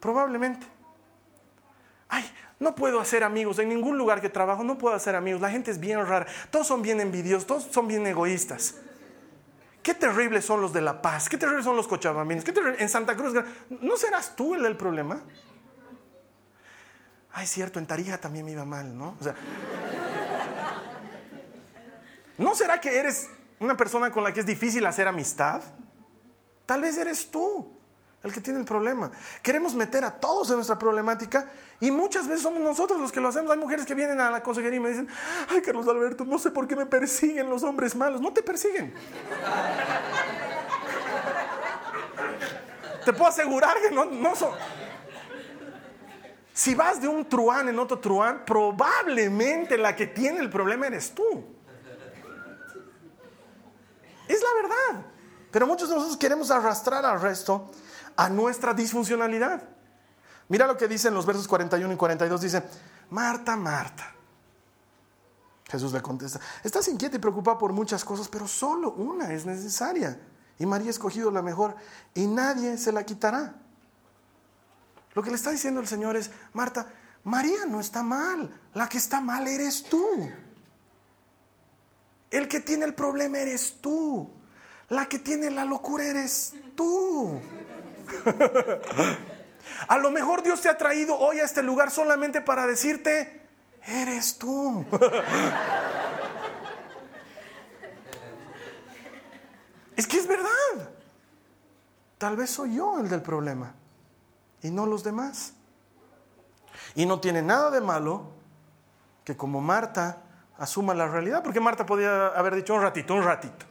[0.00, 0.66] Probablemente.
[2.10, 3.58] Ay, no puedo hacer amigos.
[3.58, 5.40] En ningún lugar que trabajo no puedo hacer amigos.
[5.40, 6.26] La gente es bien rara.
[6.50, 8.80] Todos son bien envidiosos, todos son bien egoístas.
[9.86, 13.14] Qué terribles son los de La Paz, qué terribles son los cochabamines, qué en Santa
[13.14, 13.32] Cruz.
[13.70, 15.22] ¿No serás tú el del problema?
[17.32, 19.14] Ay, cierto, en Tarija también me iba mal, ¿no?
[19.20, 19.36] O sea,
[22.36, 25.62] ¿no será que eres una persona con la que es difícil hacer amistad,
[26.66, 27.75] tal vez eres tú
[28.26, 29.10] el que tiene el problema.
[29.42, 31.48] Queremos meter a todos en nuestra problemática
[31.80, 33.50] y muchas veces somos nosotros los que lo hacemos.
[33.50, 35.08] Hay mujeres que vienen a la consejería y me dicen,
[35.48, 38.20] ay Carlos Alberto, no sé por qué me persiguen los hombres malos.
[38.20, 38.92] No te persiguen.
[43.04, 44.52] te puedo asegurar que no, no son...
[46.52, 51.14] Si vas de un truán en otro truán, probablemente la que tiene el problema eres
[51.14, 51.44] tú.
[54.26, 55.06] Es la verdad.
[55.50, 57.70] Pero muchos de nosotros queremos arrastrar al resto
[58.16, 59.62] a nuestra disfuncionalidad.
[60.48, 62.40] Mira lo que dice en los versos 41 y 42.
[62.40, 62.62] Dice,
[63.10, 64.12] Marta, Marta.
[65.68, 70.20] Jesús le contesta, estás inquieta y preocupada por muchas cosas, pero solo una es necesaria.
[70.58, 71.74] Y María ha escogido la mejor
[72.14, 73.56] y nadie se la quitará.
[75.14, 76.86] Lo que le está diciendo el Señor es, Marta,
[77.24, 80.30] María no está mal, la que está mal eres tú.
[82.30, 84.30] El que tiene el problema eres tú.
[84.88, 87.40] La que tiene la locura eres tú.
[89.88, 93.42] a lo mejor Dios te ha traído hoy a este lugar solamente para decirte,
[93.86, 94.84] eres tú.
[99.96, 100.90] es que es verdad.
[102.18, 103.74] Tal vez soy yo el del problema
[104.62, 105.52] y no los demás.
[106.94, 108.32] Y no tiene nada de malo
[109.24, 110.22] que como Marta
[110.58, 113.66] asuma la realidad, porque Marta podía haber dicho un ratito, un ratito.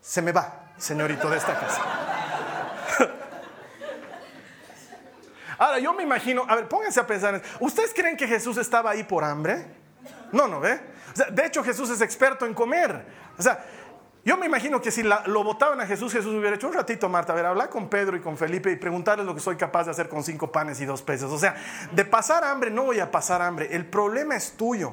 [0.00, 1.97] Se me va, señorito de esta casa.
[5.58, 9.02] Ahora, yo me imagino, a ver, pónganse a pensar, ¿ustedes creen que Jesús estaba ahí
[9.02, 9.66] por hambre?
[10.32, 10.80] No, no, ¿ve?
[11.32, 13.04] de hecho, Jesús es experto en comer.
[13.36, 13.64] O sea,
[14.24, 17.32] yo me imagino que si lo votaban a Jesús, Jesús hubiera hecho un ratito, Marta,
[17.32, 19.92] a ver, hablar con Pedro y con Felipe y preguntarles lo que soy capaz de
[19.92, 21.30] hacer con cinco panes y dos peces.
[21.30, 21.56] O sea,
[21.92, 23.68] de pasar hambre no voy a pasar hambre.
[23.74, 24.92] El problema es tuyo.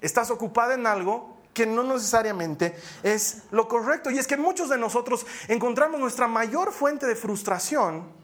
[0.00, 4.10] Estás ocupada en algo que no necesariamente es lo correcto.
[4.10, 8.23] Y es que muchos de nosotros encontramos nuestra mayor fuente de frustración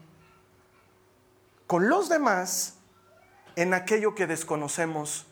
[1.71, 2.73] con los demás
[3.55, 5.25] en aquello que desconocemos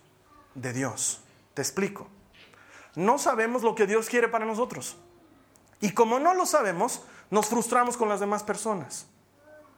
[0.55, 1.19] de Dios.
[1.53, 2.07] Te explico
[2.95, 4.95] no sabemos lo que Dios quiere para nosotros.
[5.81, 9.05] Y como no lo sabemos, nos frustramos con las demás personas.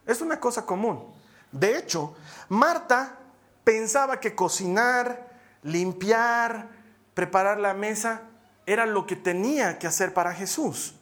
[0.05, 1.03] Es una cosa común.
[1.51, 2.15] De hecho,
[2.47, 3.17] Marta
[3.63, 5.29] pensaba que cocinar,
[5.63, 6.69] limpiar,
[7.15, 8.21] preparar la mesa
[8.67, 10.93] era lo que tenía que hacer para Jesús.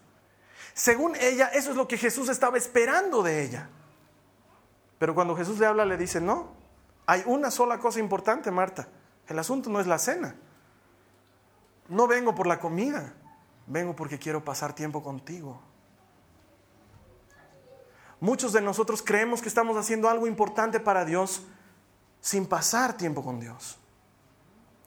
[0.73, 3.69] Según ella, eso es lo que Jesús estaba esperando de ella.
[4.99, 6.49] Pero cuando Jesús le habla, le dice, no,
[7.07, 8.87] hay una sola cosa importante, Marta.
[9.27, 10.35] El asunto no es la cena.
[11.87, 13.13] No vengo por la comida,
[13.65, 15.59] vengo porque quiero pasar tiempo contigo.
[18.19, 21.43] Muchos de nosotros creemos que estamos haciendo algo importante para Dios
[22.19, 23.79] sin pasar tiempo con Dios.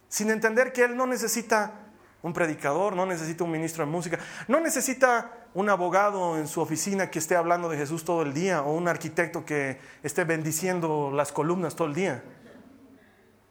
[0.09, 1.82] Sin entender que Él no necesita
[2.23, 7.11] un predicador, no necesita un ministro de música, no necesita un abogado en su oficina
[7.11, 11.33] que esté hablando de Jesús todo el día o un arquitecto que esté bendiciendo las
[11.33, 12.23] columnas todo el día.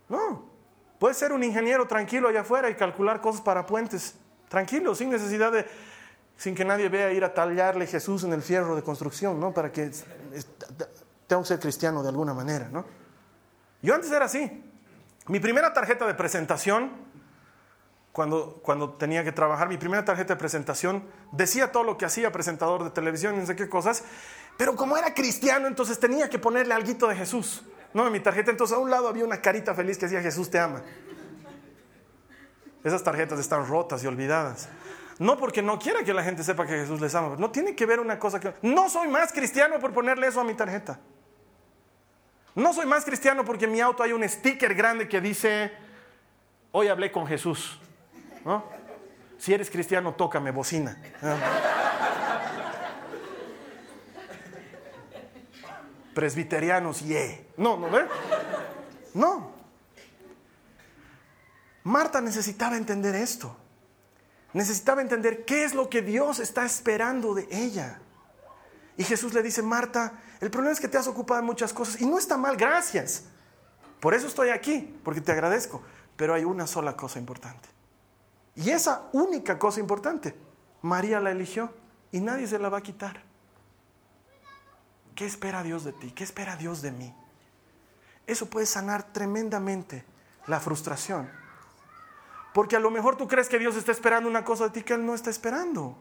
[0.10, 0.52] No,
[1.02, 4.14] Puede ser un ingeniero tranquilo allá afuera y calcular cosas para puentes,
[4.48, 5.66] tranquilo, sin necesidad de,
[6.38, 9.52] sin que nadie vea ir a tallarle Jesús en el fierro de construcción, ¿no?
[9.52, 9.90] Para que
[11.26, 12.86] tenga que ser cristiano de alguna manera, ¿no?
[13.82, 14.64] Yo antes era así.
[15.26, 16.92] Mi primera tarjeta de presentación,
[18.12, 22.32] cuando, cuando tenía que trabajar, mi primera tarjeta de presentación decía todo lo que hacía
[22.32, 24.04] presentador de televisión no sé qué cosas,
[24.58, 27.64] pero como era cristiano, entonces tenía que ponerle algo de Jesús.
[27.94, 30.50] No, en mi tarjeta entonces a un lado había una carita feliz que decía Jesús
[30.50, 30.82] te ama.
[32.84, 34.70] Esas tarjetas están rotas y olvidadas.
[35.20, 37.36] No porque no quiera que la gente sepa que Jesús les ama.
[37.38, 38.56] No tiene que ver una cosa que...
[38.64, 41.00] No soy más cristiano por ponerle eso a mi tarjeta.
[42.56, 45.72] No soy más cristiano porque en mi auto hay un sticker grande que dice,
[46.72, 47.80] hoy hablé con Jesús.
[49.38, 50.98] Si eres cristiano, tócame bocina.
[56.14, 57.40] presbiterianos, yeah.
[57.58, 58.08] No, no, ¿ver?
[59.14, 59.52] No.
[61.84, 63.56] Marta necesitaba entender esto.
[64.54, 68.00] Necesitaba entender qué es lo que Dios está esperando de ella.
[68.98, 72.00] Y Jesús le dice, Marta, el problema es que te has ocupado de muchas cosas
[72.02, 73.24] y no está mal, gracias.
[74.00, 75.82] Por eso estoy aquí, porque te agradezco.
[76.18, 77.71] Pero hay una sola cosa importante.
[78.56, 80.36] Y esa única cosa importante,
[80.82, 81.74] María la eligió
[82.12, 83.24] y nadie se la va a quitar.
[85.16, 86.12] ¿Qué espera Dios de ti?
[86.12, 87.16] ¿Qué espera Dios de mí?
[88.28, 90.06] Eso puede sanar tremendamente
[90.48, 91.30] la frustración.
[92.54, 94.94] Porque a lo mejor tú crees que Dios está esperando una cosa de ti que
[94.94, 95.96] Él no está esperando.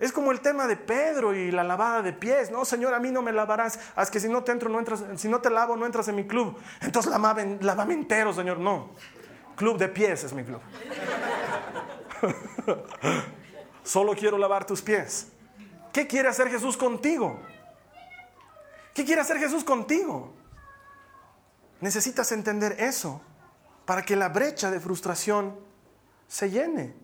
[0.00, 2.50] Es como el tema de Pedro y la lavada de pies.
[2.50, 3.78] No, Señor, a mí no me lavarás.
[3.94, 4.82] Haz que si no te entro, no.
[5.16, 6.56] Si no te lavo, no entras en mi club.
[6.80, 8.58] Entonces lavame entero, Señor.
[8.58, 8.90] No.
[9.60, 10.62] Club de pies es mi club.
[13.84, 15.28] Solo quiero lavar tus pies.
[15.92, 17.38] ¿Qué quiere hacer Jesús contigo?
[18.94, 20.32] ¿Qué quiere hacer Jesús contigo?
[21.82, 23.20] Necesitas entender eso
[23.84, 25.54] para que la brecha de frustración
[26.26, 26.94] se llene.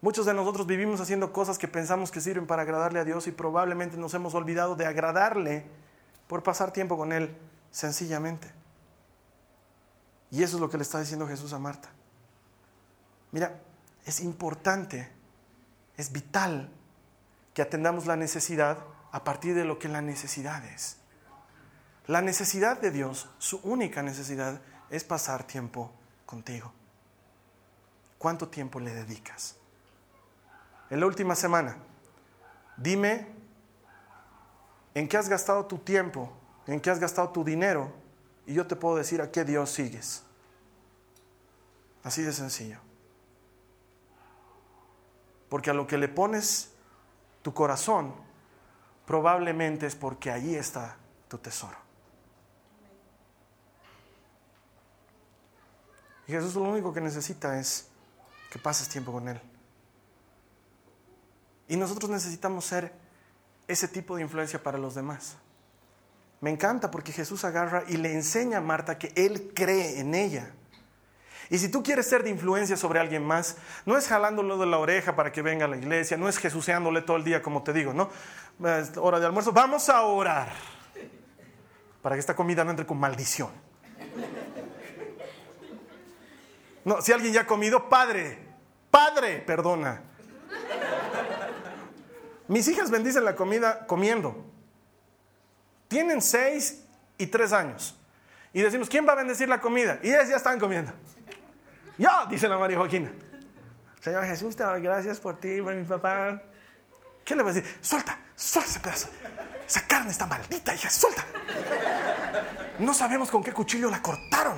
[0.00, 3.32] Muchos de nosotros vivimos haciendo cosas que pensamos que sirven para agradarle a Dios y
[3.32, 5.66] probablemente nos hemos olvidado de agradarle
[6.28, 7.36] por pasar tiempo con Él
[7.72, 8.56] sencillamente.
[10.30, 11.88] Y eso es lo que le está diciendo Jesús a Marta.
[13.32, 13.60] Mira,
[14.04, 15.10] es importante,
[15.96, 16.70] es vital
[17.54, 18.78] que atendamos la necesidad
[19.12, 20.96] a partir de lo que la necesidad es.
[22.06, 24.60] La necesidad de Dios, su única necesidad,
[24.90, 25.92] es pasar tiempo
[26.24, 26.72] contigo.
[28.18, 29.56] ¿Cuánto tiempo le dedicas?
[30.90, 31.76] En la última semana,
[32.76, 33.26] dime
[34.94, 36.32] en qué has gastado tu tiempo,
[36.66, 37.92] en qué has gastado tu dinero,
[38.48, 40.22] y yo te puedo decir a qué Dios sigues.
[42.02, 42.78] Así de sencillo.
[45.50, 46.70] Porque a lo que le pones
[47.42, 48.14] tu corazón,
[49.04, 50.96] probablemente es porque allí está
[51.28, 51.76] tu tesoro.
[56.26, 57.88] Y Jesús lo único que necesita es
[58.50, 59.38] que pases tiempo con Él.
[61.68, 62.94] Y nosotros necesitamos ser
[63.66, 65.36] ese tipo de influencia para los demás.
[66.40, 70.52] Me encanta porque Jesús agarra y le enseña a Marta que Él cree en ella.
[71.50, 74.78] Y si tú quieres ser de influencia sobre alguien más, no es jalándolo de la
[74.78, 77.72] oreja para que venga a la iglesia, no es jesuceándole todo el día, como te
[77.72, 78.10] digo, ¿no?
[78.96, 80.48] hora de almuerzo, vamos a orar
[82.02, 83.50] para que esta comida no entre con maldición.
[86.84, 88.38] No, si alguien ya ha comido, padre,
[88.90, 90.02] padre, perdona.
[92.46, 94.44] Mis hijas bendicen la comida comiendo.
[95.88, 96.84] Tienen seis
[97.16, 97.98] y tres años.
[98.52, 99.98] Y decimos, ¿quién va a bendecir la comida?
[100.02, 100.92] Y ellas ya están comiendo.
[101.96, 103.10] Yo, dice la María Joaquina.
[104.00, 106.40] Señor Jesús, te doy gracias por ti, por mi papá.
[107.24, 107.76] ¿Qué le va a decir?
[107.80, 109.08] Suelta, suelta ese pedazo.
[109.66, 111.24] Esa carne está maldita, hija, suelta.
[112.78, 114.56] No sabemos con qué cuchillo la cortaron.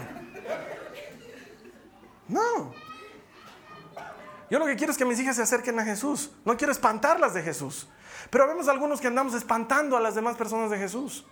[2.29, 2.75] No.
[4.51, 6.33] Yo lo que quiero es que mis hijas se acerquen a Jesús.
[6.45, 7.89] No quiero espantarlas de Jesús.
[8.31, 11.27] Pero vemos algunos que andamos espantando a las demás personas de Jesús.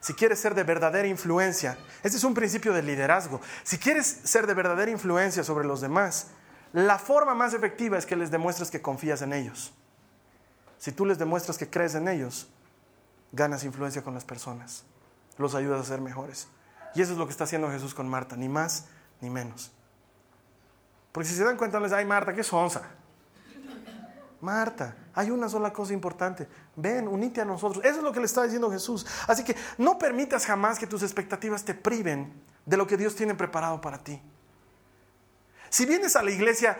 [0.00, 3.40] Si quieres ser de verdadera influencia, este es un principio de liderazgo.
[3.62, 6.28] Si quieres ser de verdadera influencia sobre los demás,
[6.72, 9.72] la forma más efectiva es que les demuestres que confías en ellos.
[10.78, 12.48] Si tú les demuestras que crees en ellos,
[13.32, 14.84] ganas influencia con las personas,
[15.36, 16.48] los ayudas a ser mejores.
[16.94, 18.86] Y eso es lo que está haciendo Jesús con Marta, ni más
[19.20, 19.70] ni menos.
[21.12, 22.82] Porque si se dan cuenta, les ay Marta, qué sonza.
[24.40, 26.48] Marta, hay una sola cosa importante.
[26.76, 27.84] Ven, unite a nosotros.
[27.84, 29.06] Eso es lo que le está diciendo Jesús.
[29.26, 32.32] Así que no permitas jamás que tus expectativas te priven
[32.64, 34.20] de lo que Dios tiene preparado para ti.
[35.68, 36.78] Si vienes a la iglesia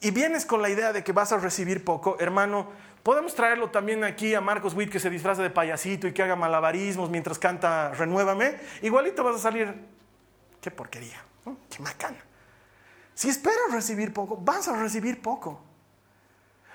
[0.00, 2.68] y vienes con la idea de que vas a recibir poco, hermano,
[3.02, 6.36] podemos traerlo también aquí a Marcos Witt que se disfraza de payasito y que haga
[6.36, 8.56] malabarismos mientras canta Renuévame.
[8.82, 9.74] Igualito vas a salir,
[10.60, 11.22] qué porquería,
[11.68, 12.18] qué macana.
[13.14, 15.67] Si esperas recibir poco, vas a recibir poco.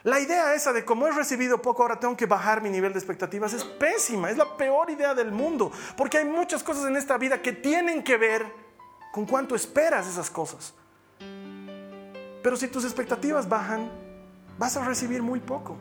[0.04, 3.00] La idea esa de como he recibido poco, ahora tengo que bajar mi nivel de
[3.00, 7.18] expectativas es pésima, es la peor idea del mundo, porque hay muchas cosas en esta
[7.18, 8.46] vida que tienen que ver
[9.14, 10.74] con cuánto esperas esas cosas.
[12.42, 13.90] Pero si tus expectativas bajan,
[14.58, 15.78] vas a recibir muy poco.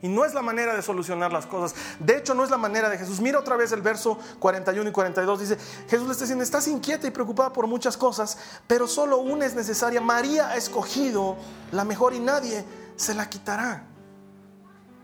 [0.00, 1.74] Y no es la manera de solucionar las cosas.
[1.98, 3.20] De hecho, no es la manera de Jesús.
[3.20, 5.40] Mira otra vez el verso 41 y 42.
[5.40, 9.44] Dice, Jesús le está diciendo, estás inquieta y preocupada por muchas cosas, pero solo una
[9.44, 10.00] es necesaria.
[10.00, 11.36] María ha escogido
[11.72, 12.64] la mejor y nadie
[12.96, 13.84] se la quitará.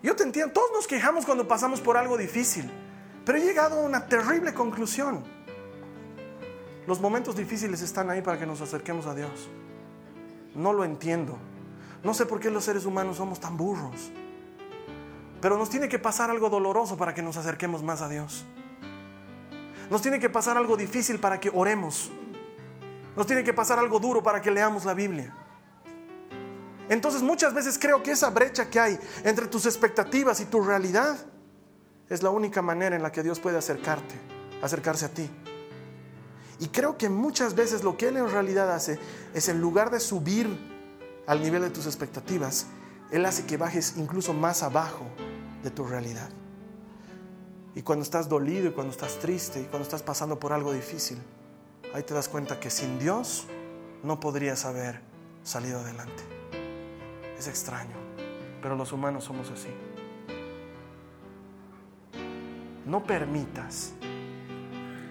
[0.02, 2.70] Yo te entiendo, todos nos quejamos cuando pasamos por algo difícil,
[3.24, 5.22] pero he llegado a una terrible conclusión.
[6.86, 9.48] Los momentos difíciles están ahí para que nos acerquemos a Dios.
[10.54, 11.38] No lo entiendo.
[12.02, 14.10] No sé por qué los seres humanos somos tan burros.
[15.40, 18.44] Pero nos tiene que pasar algo doloroso para que nos acerquemos más a Dios.
[19.90, 22.10] Nos tiene que pasar algo difícil para que oremos.
[23.16, 25.32] Nos tiene que pasar algo duro para que leamos la Biblia.
[26.92, 31.16] Entonces muchas veces creo que esa brecha que hay entre tus expectativas y tu realidad
[32.10, 34.14] es la única manera en la que Dios puede acercarte,
[34.60, 35.30] acercarse a ti.
[36.60, 38.98] Y creo que muchas veces lo que Él en realidad hace
[39.32, 40.46] es en lugar de subir
[41.26, 42.66] al nivel de tus expectativas,
[43.10, 45.06] Él hace que bajes incluso más abajo
[45.62, 46.28] de tu realidad.
[47.74, 51.16] Y cuando estás dolido y cuando estás triste y cuando estás pasando por algo difícil,
[51.94, 53.46] ahí te das cuenta que sin Dios
[54.02, 55.00] no podrías haber
[55.42, 56.41] salido adelante.
[57.42, 57.96] Es extraño,
[58.62, 59.66] pero los humanos somos así.
[62.86, 63.94] No permitas,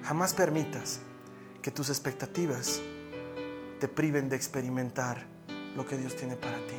[0.02, 1.02] jamás permitas
[1.62, 2.80] que tus expectativas
[3.82, 5.26] te priven de experimentar
[5.76, 6.78] lo que Dios tiene para ti.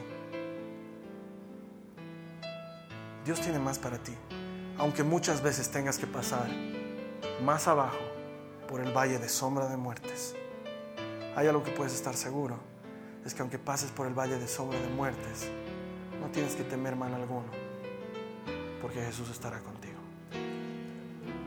[3.26, 4.14] Dios tiene más para ti,
[4.78, 6.48] aunque muchas veces tengas que pasar
[7.44, 8.00] más abajo
[8.68, 10.34] por el valle de sombra de muertes.
[11.36, 12.71] Hay algo que puedes estar seguro
[13.24, 15.48] es que aunque pases por el valle de sombra de muertes,
[16.20, 17.50] no tienes que temer mal alguno,
[18.80, 19.98] porque Jesús estará contigo.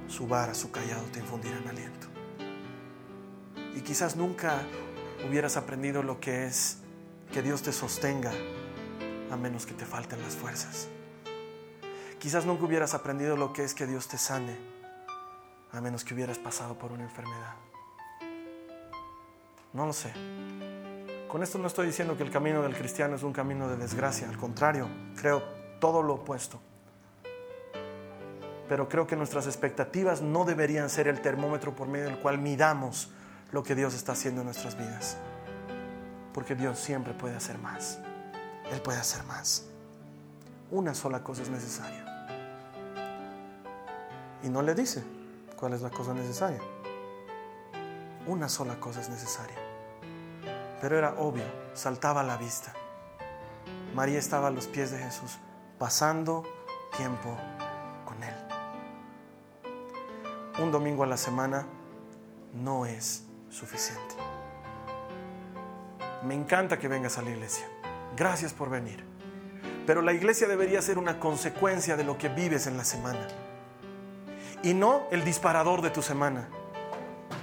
[0.07, 2.07] Su vara, su callado te infundirán aliento.
[3.75, 4.61] Y quizás nunca
[5.27, 6.77] hubieras aprendido lo que es
[7.31, 8.31] que Dios te sostenga
[9.31, 10.87] a menos que te falten las fuerzas.
[12.19, 14.57] Quizás nunca hubieras aprendido lo que es que Dios te sane
[15.71, 17.55] a menos que hubieras pasado por una enfermedad.
[19.73, 20.13] No lo sé.
[21.35, 24.29] Con esto no estoy diciendo que el camino del cristiano es un camino de desgracia,
[24.29, 25.43] al contrario, creo
[25.81, 26.61] todo lo opuesto.
[28.69, 33.11] Pero creo que nuestras expectativas no deberían ser el termómetro por medio del cual midamos
[33.51, 35.17] lo que Dios está haciendo en nuestras vidas.
[36.33, 37.99] Porque Dios siempre puede hacer más.
[38.71, 39.65] Él puede hacer más.
[40.71, 42.29] Una sola cosa es necesaria.
[44.41, 45.03] Y no le dice
[45.57, 46.61] cuál es la cosa necesaria.
[48.25, 49.64] Una sola cosa es necesaria
[50.81, 52.73] pero era obvio, saltaba a la vista.
[53.93, 55.37] María estaba a los pies de Jesús,
[55.77, 56.43] pasando
[56.97, 57.37] tiempo
[58.05, 58.33] con Él.
[60.59, 61.65] un domingo a la semana
[62.53, 64.15] no es suficiente.
[66.23, 67.67] Me encanta que vengas a la iglesia.
[68.15, 69.03] Gracias por venir.
[69.85, 73.27] Pero la iglesia debería ser una consecuencia de lo que vives en la semana.
[74.63, 76.47] Y no el disparador de tu semana.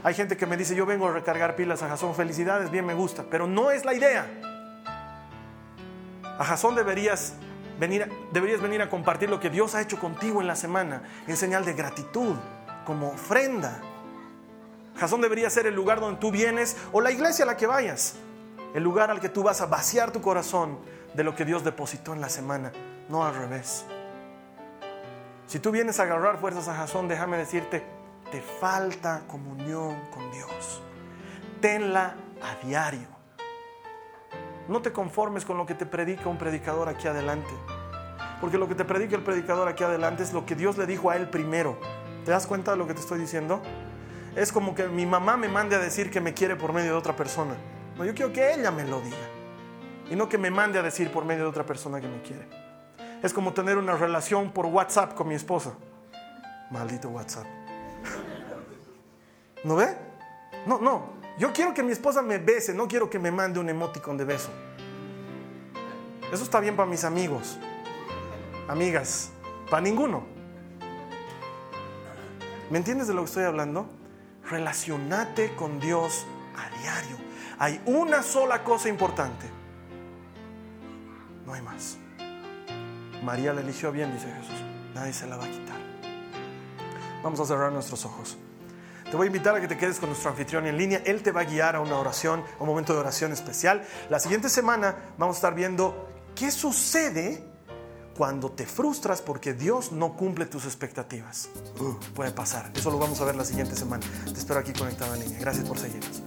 [0.05, 2.95] Hay gente que me dice, yo vengo a recargar pilas a Jason, felicidades, bien me
[2.95, 4.27] gusta, pero no es la idea.
[6.39, 7.35] A Jason deberías
[7.79, 11.37] venir, deberías venir a compartir lo que Dios ha hecho contigo en la semana, en
[11.37, 12.35] señal de gratitud,
[12.85, 13.81] como ofrenda.
[14.99, 18.17] Jason debería ser el lugar donde tú vienes o la iglesia a la que vayas,
[18.75, 20.79] el lugar al que tú vas a vaciar tu corazón
[21.15, 22.73] de lo que Dios depositó en la semana,
[23.09, 23.85] no al revés.
[25.47, 27.85] Si tú vienes a agarrar fuerzas a Jason, déjame decirte,
[28.33, 30.81] te falta comunión con Dios.
[31.61, 33.07] Tenla a diario.
[34.69, 37.53] No te conformes con lo que te predica un predicador aquí adelante.
[38.41, 41.11] Porque lo que te predica el predicador aquí adelante es lo que Dios le dijo
[41.11, 41.79] a él primero.
[42.25, 43.61] ¿Te das cuenta de lo que te estoy diciendo?
[44.35, 46.99] Es como que mi mamá me mande a decir que me quiere por medio de
[46.99, 47.55] otra persona.
[47.99, 49.29] No, yo quiero que ella me lo diga.
[50.11, 52.49] Y no que me mande a decir por medio de otra persona que me quiere.
[53.23, 55.75] Es como tener una relación por WhatsApp con mi esposa.
[56.71, 57.62] Maldito WhatsApp.
[59.65, 59.97] ¿No ve?
[60.67, 61.13] No, no.
[61.39, 64.25] Yo quiero que mi esposa me bese, no quiero que me mande un emoticon de
[64.25, 64.51] beso.
[66.31, 67.59] Eso está bien para mis amigos,
[68.69, 69.31] amigas,
[69.69, 70.25] para ninguno.
[72.71, 73.87] ¿Me entiendes de lo que estoy hablando?
[74.49, 77.17] Relacionate con Dios a diario.
[77.59, 79.47] Hay una sola cosa importante.
[81.47, 81.99] No hay más.
[83.23, 84.63] María la eligió bien, dice Jesús.
[84.95, 85.81] Nadie se la va a quitar.
[87.23, 88.39] Vamos a cerrar nuestros ojos.
[89.13, 91.03] Te voy a invitar a que te quedes con nuestro anfitrión en línea.
[91.05, 93.87] Él te va a guiar a una oración, a un momento de oración especial.
[94.09, 97.45] La siguiente semana vamos a estar viendo qué sucede
[98.17, 101.51] cuando te frustras porque Dios no cumple tus expectativas.
[101.79, 102.73] Uh, puede pasar.
[102.75, 104.03] Eso lo vamos a ver la siguiente semana.
[104.25, 105.39] Te espero aquí conectado en línea.
[105.41, 106.23] Gracias por seguirnos.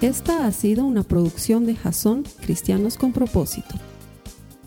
[0.00, 3.74] Esta ha sido una producción de Jason Cristianos con Propósito.